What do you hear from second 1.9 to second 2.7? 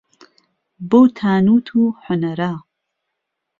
حونەره